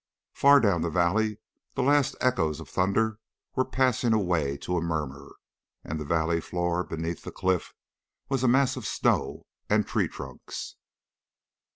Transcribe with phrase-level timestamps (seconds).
[0.33, 1.37] Far down the valley
[1.75, 3.19] the last echoes of thunder
[3.53, 5.35] were passing away to a murmur,
[5.83, 7.75] and the valley floor, beneath the cliff,
[8.27, 10.75] was a mass of snow and tree trunks.